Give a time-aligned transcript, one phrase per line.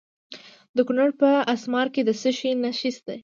[0.75, 3.17] د کونړ په اسمار کې د څه شي نښې دي؟